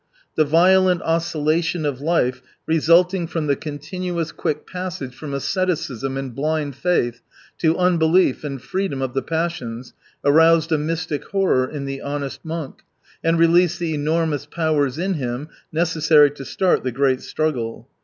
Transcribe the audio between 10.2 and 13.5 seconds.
aroused a mystic horror in the honest monk and